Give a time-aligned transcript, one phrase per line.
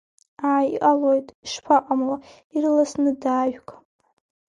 [0.51, 2.15] Ааи, иҟалоит, ишԥаҟамло,
[2.55, 3.67] ирласны даажәг.